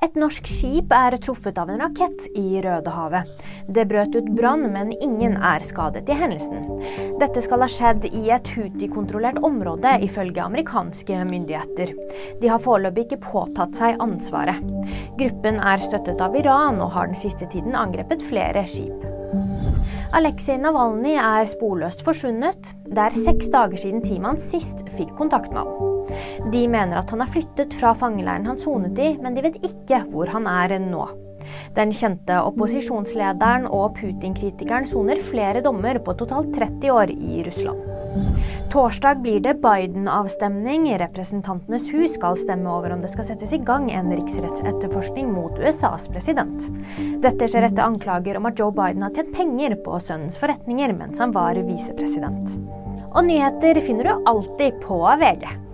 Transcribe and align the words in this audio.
Et 0.00 0.14
norsk 0.16 0.46
skip 0.48 0.92
er 0.96 1.12
truffet 1.20 1.58
av 1.60 1.68
en 1.68 1.82
rakett 1.82 2.22
i 2.38 2.62
Rødehavet. 2.64 3.28
Det 3.68 3.84
brøt 3.90 4.16
ut 4.16 4.30
brann, 4.32 4.64
men 4.72 4.94
ingen 4.96 5.36
er 5.36 5.60
skadet 5.64 6.08
i 6.08 6.16
hendelsen. 6.16 6.64
Dette 7.20 7.42
skal 7.44 7.66
ha 7.66 7.68
skjedd 7.68 8.08
i 8.08 8.22
et 8.32 8.48
Huti-kontrollert 8.56 9.42
område, 9.44 9.98
ifølge 10.06 10.40
amerikanske 10.40 11.20
myndigheter. 11.28 11.92
De 12.40 12.48
har 12.48 12.64
foreløpig 12.64 13.10
ikke 13.10 13.22
påtatt 13.28 13.76
seg 13.76 14.00
ansvaret. 14.00 14.64
Gruppen 15.20 15.60
er 15.60 15.84
støttet 15.84 16.24
av 16.24 16.36
Iran 16.38 16.80
og 16.80 16.94
har 16.96 17.12
den 17.12 17.20
siste 17.20 17.50
tiden 17.52 17.76
angrepet 17.76 18.24
flere 18.24 18.64
skip. 18.64 19.19
Aleksej 20.16 20.58
Navalnyj 20.62 21.18
er 21.22 21.48
sporløst 21.50 22.04
forsvunnet. 22.06 22.72
Det 22.90 23.02
er 23.04 23.16
seks 23.26 23.50
dager 23.52 23.78
siden 23.78 24.02
teamet 24.04 24.42
sist 24.42 24.84
fikk 24.96 25.12
kontakt 25.18 25.52
med 25.54 25.62
ham. 25.62 26.50
De 26.50 26.64
mener 26.70 26.98
at 26.98 27.10
han 27.14 27.22
er 27.22 27.30
flyttet 27.30 27.76
fra 27.78 27.92
fangeleiren 27.94 28.48
han 28.50 28.58
sonet 28.58 28.98
i, 28.98 29.12
men 29.22 29.36
de 29.36 29.44
vet 29.46 29.60
ikke 29.66 30.02
hvor 30.10 30.30
han 30.32 30.48
er 30.50 30.78
nå. 30.82 31.06
Den 31.76 31.94
kjente 31.94 32.40
opposisjonslederen 32.46 33.68
og 33.70 33.94
Putin-kritikeren 33.98 34.88
soner 34.90 35.22
flere 35.24 35.62
dommer 35.64 36.02
på 36.04 36.16
totalt 36.18 36.52
30 36.58 36.92
år 36.94 37.14
i 37.14 37.44
Russland. 37.46 37.89
Torsdag 38.70 39.22
blir 39.22 39.40
det 39.40 39.54
Biden-avstemning. 39.62 40.88
Representantenes 40.98 41.88
hus 41.92 42.14
skal 42.14 42.38
stemme 42.38 42.70
over 42.70 42.94
om 42.94 43.02
det 43.02 43.10
skal 43.12 43.26
settes 43.28 43.54
i 43.54 43.60
gang 43.66 43.90
en 43.94 44.12
riksrettsetterforskning 44.14 45.30
mot 45.32 45.58
USAs 45.58 46.08
president. 46.10 46.68
Dette 47.22 47.48
skjer 47.50 47.68
etter 47.70 47.86
anklager 47.86 48.38
om 48.38 48.50
at 48.50 48.58
Joe 48.60 48.74
Biden 48.74 49.06
har 49.06 49.14
tjent 49.14 49.34
penger 49.36 49.78
på 49.84 49.98
sønnens 50.02 50.38
forretninger 50.40 50.94
mens 50.96 51.22
han 51.22 51.34
var 51.36 51.58
visepresident. 51.58 52.58
Og 53.10 53.26
nyheter 53.26 53.82
finner 53.82 54.06
du 54.10 54.30
alltid 54.30 54.78
på 54.84 55.02
VG. 55.22 55.69